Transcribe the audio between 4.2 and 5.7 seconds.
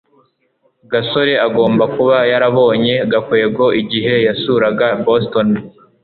yasuraga boston